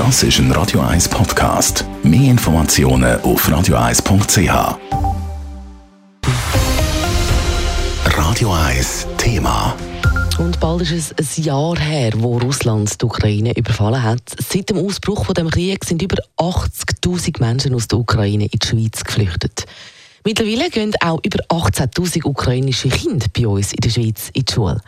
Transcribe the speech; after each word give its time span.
Das 0.00 0.22
ist 0.22 0.38
ein 0.38 0.50
Radio 0.52 0.80
1 0.80 1.10
Podcast. 1.10 1.84
Mehr 2.02 2.30
Informationen 2.30 3.20
auf 3.20 3.46
radio1.ch. 3.46 4.78
Radio 8.06 8.50
1 8.50 9.06
Thema. 9.18 9.76
Und 10.38 10.58
bald 10.58 10.90
ist 10.90 11.12
es 11.18 11.36
ein 11.36 11.44
Jahr 11.44 11.78
her, 11.78 12.12
wo 12.16 12.38
Russland 12.38 12.98
die 12.98 13.04
Ukraine 13.04 13.54
überfallen 13.54 14.02
hat. 14.02 14.22
Seit 14.38 14.70
dem 14.70 14.78
Ausbruch 14.78 15.26
von 15.26 15.34
dem 15.34 15.50
Krieg 15.50 15.84
sind 15.84 16.00
über 16.00 16.16
80.000 16.38 17.38
Menschen 17.38 17.74
aus 17.74 17.86
der 17.86 17.98
Ukraine 17.98 18.44
in 18.44 18.58
die 18.58 18.66
Schweiz 18.66 19.04
geflüchtet. 19.04 19.66
Mittlerweile 20.24 20.70
gehen 20.70 20.94
auch 21.00 21.20
über 21.22 21.44
18.000 21.50 22.24
ukrainische 22.24 22.88
Kinder 22.88 23.26
bei 23.36 23.46
uns 23.46 23.74
in 23.74 23.80
der 23.82 23.90
Schweiz 23.90 24.30
in 24.32 24.46
die 24.46 24.52
Schule. 24.52 24.80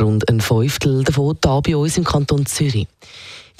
Rund 0.00 0.28
ein 0.28 0.40
Fünftel 0.40 1.04
davon 1.04 1.36
hier 1.44 1.60
bei 1.62 1.76
uns 1.76 1.96
im 1.96 2.02
Kanton 2.02 2.44
Zürich. 2.44 2.88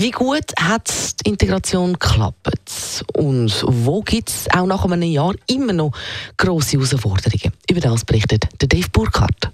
Wie 0.01 0.13
gut 0.13 0.53
hat 0.61 0.89
die 1.21 1.31
Integration 1.31 1.95
geklappt? 1.95 3.05
Und 3.15 3.65
wo 3.67 4.01
gibt 4.01 4.31
es 4.31 4.47
auch 4.55 4.65
nach 4.65 4.85
einem 4.85 5.03
Jahr 5.03 5.35
immer 5.49 5.73
noch 5.73 5.91
grosse 6.37 6.77
Herausforderungen? 6.77 7.53
Über 7.69 7.81
das 7.81 8.05
berichtet 8.05 8.45
der 8.61 8.69
Dave 8.69 8.89
Burkhardt. 8.93 9.51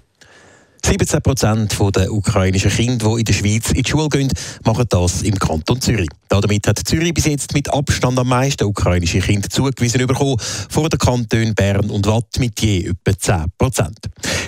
17 0.85 1.19
Prozent 1.23 1.75
der 1.95 2.13
ukrainischen 2.13 2.69
Kinder, 2.69 3.15
die 3.15 3.21
in 3.21 3.25
der 3.25 3.33
Schweiz 3.33 3.71
in 3.71 3.81
die 3.81 3.89
Schule 3.89 4.07
gehen, 4.07 4.31
machen 4.63 4.85
das 4.87 5.23
im 5.23 5.33
Kanton 5.33 5.81
Zürich. 5.81 6.09
Damit 6.29 6.67
hat 6.67 6.77
Zürich 6.85 7.15
bis 7.15 7.25
jetzt 7.25 7.55
mit 7.55 7.73
Abstand 7.73 8.19
am 8.19 8.27
meisten 8.27 8.65
ukrainische 8.65 9.17
Kinder 9.17 9.49
zugewiesen 9.49 10.05
bekommen, 10.05 10.37
vor 10.69 10.87
den 10.89 10.99
Kantonen 10.99 11.55
Bern 11.55 11.89
und 11.89 12.05
Watt 12.05 12.37
mit 12.37 12.61
je 12.61 12.89
etwa 12.89 13.17
10 13.17 13.45
Prozent. 13.57 13.97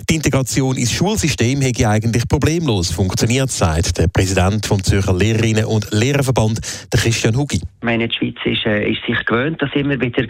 Die 0.09 0.16
Integration 0.16 0.77
ins 0.77 0.93
Schulsystem 0.93 1.59
hätte 1.59 1.89
eigentlich 1.89 2.29
problemlos 2.29 2.91
funktioniert, 2.91 3.49
sagt 3.52 3.97
der 3.97 4.07
Präsident 4.07 4.66
vom 4.66 4.81
Zürcher 4.81 5.13
Lehrerinnen 5.13 5.66
und 5.66 5.91
Lehrerverband, 5.91 6.61
der 6.93 6.99
Christian 7.02 7.35
Hugi. 7.35 7.57
Ich 7.57 7.83
meine, 7.83 8.07
die 8.07 8.16
Schweiz 8.16 8.38
ist, 8.45 8.66
äh, 8.66 8.89
ist 8.89 9.05
sich 9.05 9.25
gewöhnt, 9.25 9.61
dass 9.61 9.70
immer 9.75 9.99
wieder 9.99 10.25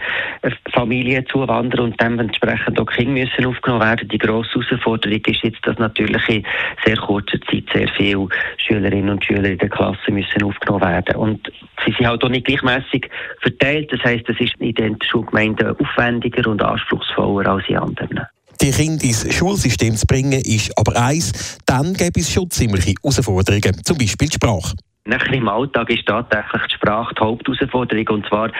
Familien 0.72 1.24
zuwandern 1.28 1.78
und 1.78 2.00
dementsprechend 2.00 2.80
auch 2.80 2.86
Kinder 2.86 3.12
müssen 3.12 3.46
aufgenommen 3.46 3.82
werden. 3.82 4.08
Die 4.08 4.18
grosse 4.18 4.50
Herausforderung 4.54 5.20
ist 5.24 5.44
jetzt, 5.44 5.64
dass 5.64 5.78
natürlich 5.78 6.28
in 6.28 6.44
sehr 6.84 6.96
kurzer 6.96 7.40
Zeit 7.48 7.64
sehr 7.72 7.88
viele 7.96 8.26
Schülerinnen 8.56 9.10
und 9.10 9.24
Schüler 9.24 9.50
in 9.50 9.58
der 9.58 9.68
Klasse 9.68 10.10
müssen 10.10 10.42
aufgenommen 10.42 10.82
werden. 10.82 11.14
Und 11.14 11.52
sie 11.86 11.92
sind 11.92 12.08
halt 12.08 12.24
auch 12.24 12.28
nicht 12.28 12.46
gleichmäßig 12.46 13.08
verteilt. 13.42 13.92
Das 13.92 14.00
heisst, 14.02 14.28
es 14.28 14.40
ist 14.40 14.54
in 14.58 14.74
den 14.74 14.98
Schulgemeinden 15.08 15.76
aufwendiger 15.78 16.50
und 16.50 16.62
anspruchsvoller 16.62 17.48
als 17.48 17.68
in 17.68 17.76
anderen. 17.78 18.26
Die 18.60 18.70
Kinder 18.72 19.04
ins 19.04 19.32
Schulsystem 19.32 19.94
zu 19.94 20.06
bringen, 20.06 20.40
ist 20.44 20.76
aber 20.76 21.00
eins. 21.00 21.58
Dann 21.64 21.94
gäbe 21.94 22.18
es 22.20 22.32
schon 22.32 22.50
ziemliche 22.50 22.94
Herausforderungen, 23.00 23.84
zum 23.84 23.96
Beispiel 23.96 24.28
die 24.28 24.34
Sprache. 24.34 24.74
Nachher 25.04 25.32
im 25.34 25.48
Alltag 25.48 25.88
ist 25.90 26.04
tatsächlich 26.06 26.62
die 26.68 26.74
Sprache 26.74 27.14
die 27.14 27.20
Hauptausforderung 27.20 28.08
und 28.08 28.26
zwar 28.26 28.50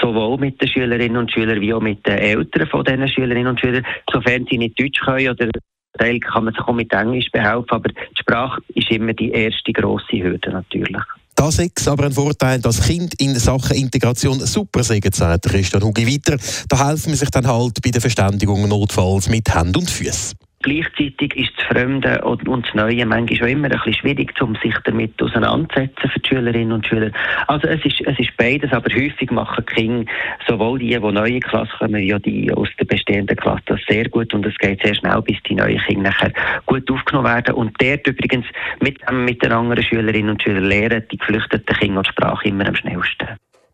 sowohl 0.00 0.38
mit 0.38 0.60
den 0.62 0.68
Schülerinnen 0.68 1.16
und 1.16 1.30
Schülern 1.30 1.60
wie 1.60 1.74
auch 1.74 1.82
mit 1.82 2.06
den 2.06 2.18
Eltern 2.18 2.66
von 2.68 2.84
diesen 2.84 3.08
Schülerinnen 3.08 3.48
und 3.48 3.60
Schülern, 3.60 3.84
sofern 4.10 4.46
sie 4.48 4.58
nicht 4.58 4.80
Deutsch 4.80 5.00
können 5.00 5.28
oder 5.28 5.50
Teil 5.98 6.20
kann 6.20 6.44
man 6.44 6.54
sich 6.54 6.62
auch 6.62 6.72
mit 6.72 6.92
Englisch 6.92 7.30
behelfen, 7.30 7.70
aber 7.70 7.88
die 7.88 8.20
Sprache 8.20 8.62
ist 8.74 8.90
immer 8.90 9.12
die 9.12 9.32
erste 9.32 9.72
grosse 9.72 10.16
Hürde 10.18 10.50
natürlich. 10.50 10.96
Das 11.38 11.56
ist 11.56 11.86
aber 11.86 12.06
ein 12.06 12.12
Vorteil, 12.12 12.58
dass 12.58 12.82
Kind 12.82 13.14
in 13.20 13.38
Sachen 13.38 13.76
Integration 13.76 14.44
super 14.44 14.82
sagen, 14.82 15.12
sagt 15.12 15.44
Christian 15.44 15.84
Hugi 15.84 16.04
weiter. 16.04 16.36
Da 16.68 16.88
helfen 16.88 17.10
wir 17.10 17.16
sich 17.16 17.30
dann 17.30 17.46
halt 17.46 17.80
bei 17.80 17.90
der 17.90 18.00
Verständigung 18.00 18.66
notfalls 18.66 19.28
mit 19.28 19.48
Hand 19.54 19.76
und 19.76 19.88
Füßen. 19.88 20.36
Gleichzeitig 20.60 21.36
ist 21.36 21.52
das 21.56 21.66
Fremde 21.66 22.20
und, 22.24 22.48
das 22.48 22.74
Neue 22.74 23.06
manchmal 23.06 23.38
schon 23.38 23.48
immer 23.48 23.66
ein 23.66 23.70
bisschen 23.70 23.94
schwierig, 23.94 24.40
um 24.42 24.56
sich 24.56 24.74
damit 24.84 25.20
auseinanderzusetzen 25.22 26.10
für 26.10 26.18
die 26.18 26.28
Schülerinnen 26.28 26.72
und 26.72 26.86
Schüler. 26.86 27.12
Also 27.46 27.68
es 27.68 27.84
ist, 27.84 28.00
es 28.04 28.18
ist 28.18 28.36
beides, 28.36 28.72
aber 28.72 28.92
häufig 28.92 29.30
machen 29.30 29.64
die 29.68 29.74
Kinder, 29.74 30.12
sowohl 30.48 30.80
die, 30.80 30.88
die 30.88 30.98
neue 30.98 31.38
Klasse 31.38 31.70
kommen, 31.78 32.02
wie 32.02 32.12
auch 32.12 32.18
die 32.18 32.52
aus 32.52 32.68
der 32.78 32.86
bestehenden 32.86 33.36
Klasse, 33.36 33.62
das 33.66 33.80
sehr 33.88 34.08
gut 34.08 34.34
und 34.34 34.44
es 34.46 34.56
geht 34.58 34.82
sehr 34.82 34.96
schnell, 34.96 35.22
bis 35.22 35.36
die 35.48 35.54
neuen 35.54 35.78
Kinder 35.78 36.10
nachher 36.10 36.32
gut 36.66 36.90
aufgenommen 36.90 37.28
werden. 37.28 37.54
Und 37.54 37.80
dort 37.80 38.06
übrigens 38.08 38.46
mit, 38.80 38.98
mit 39.12 39.42
den 39.42 39.52
anderen 39.52 39.84
Schülerinnen 39.84 40.30
und 40.30 40.42
Schülern 40.42 40.64
lernen 40.64 41.04
die 41.12 41.18
geflüchteten 41.18 41.76
Kinder 41.76 42.02
die 42.02 42.10
Sprache 42.10 42.48
immer 42.48 42.66
am 42.66 42.74
schnellsten. 42.74 43.28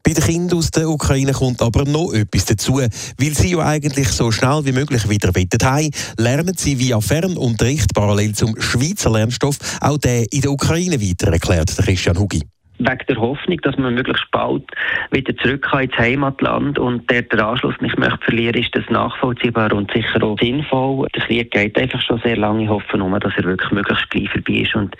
Bei 0.06 0.12
den 0.12 0.22
Kindern 0.22 0.58
aus 0.58 0.70
der 0.70 0.88
Ukraine 0.88 1.32
kommt 1.32 1.62
aber 1.62 1.86
noch 1.86 2.12
etwas 2.12 2.44
dazu. 2.44 2.74
Weil 2.74 3.34
sie 3.34 3.52
ja 3.52 3.60
eigentlich 3.60 4.08
so 4.08 4.30
schnell 4.30 4.62
wie 4.64 4.72
möglich 4.72 5.08
wieder 5.08 5.32
heim 5.64 5.90
lernen 6.18 6.54
sie 6.58 6.78
via 6.78 7.00
Fernunterricht 7.00 7.94
parallel 7.94 8.34
zum 8.34 8.60
Schweizer 8.60 9.10
Lernstoff 9.10 9.56
auch 9.80 9.96
den 9.96 10.26
in 10.30 10.42
der 10.42 10.52
Ukraine 10.52 11.00
weiter, 11.00 11.32
erklärt 11.32 11.74
Christian 11.74 12.18
Hugi 12.18 12.42
wegen 12.86 13.06
der 13.08 13.16
Hoffnung, 13.16 13.58
dass 13.62 13.76
man 13.76 13.94
möglichst 13.94 14.30
bald 14.30 14.64
wieder 15.10 15.36
zurück 15.36 15.62
kann 15.70 15.84
ins 15.84 15.96
Heimatland 15.98 16.78
und 16.78 17.10
der 17.10 17.22
den 17.22 17.40
Anschluss 17.40 17.74
nicht 17.80 17.98
möchte 17.98 18.24
verlieren, 18.24 18.62
ist 18.62 18.74
das 18.74 18.84
nachvollziehbar 18.90 19.72
und 19.72 19.90
sicher 19.92 20.22
auch 20.22 20.38
sinnvoll. 20.38 21.06
Das 21.12 21.24
Krieg 21.24 21.50
geht 21.50 21.78
einfach 21.78 22.00
schon 22.02 22.20
sehr 22.20 22.36
lange. 22.36 22.64
Ich 22.64 22.68
hoffe 22.68 22.98
nur, 22.98 23.18
dass 23.20 23.32
er 23.36 23.44
wirklich 23.44 23.70
möglichst 23.70 24.10
gleich 24.10 24.30
vorbei 24.30 24.54
ist 24.54 24.74
und 24.74 24.96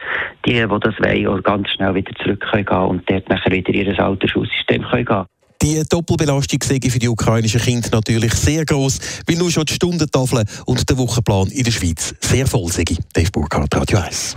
die, 0.46 0.52
die 0.52 0.66
das 0.66 0.98
wollen, 0.98 1.26
auch 1.26 1.42
ganz 1.42 1.68
schnell 1.70 1.94
wieder 1.94 2.14
zurück 2.22 2.44
können 2.50 2.64
gehen 2.64 2.78
und 2.78 3.10
dort 3.10 3.28
nachher 3.28 3.52
wieder 3.52 3.72
ihr 3.72 3.98
altes 4.00 4.30
Schulsystem 4.30 4.82
können 4.82 5.04
gehen. 5.04 5.24
Die 5.62 5.82
Doppelbelastung 5.88 6.58
für 6.62 6.98
die 6.98 7.08
ukrainischen 7.08 7.60
Kinder 7.60 7.88
natürlich 7.92 8.34
sehr 8.34 8.66
groß, 8.66 8.98
weil 9.26 9.36
nur 9.36 9.50
schon 9.50 9.64
die 9.64 9.72
Stundentafel 9.72 10.44
und 10.66 10.90
der 10.90 10.98
Wochenplan 10.98 11.48
in 11.48 11.64
der 11.64 11.70
Schweiz 11.70 12.14
sehr 12.20 12.46
voll 12.46 12.70
sind. 12.70 12.98
Dave 13.14 13.30
Burkhardt, 13.30 13.74
Radio 13.74 13.98
1. 13.98 14.36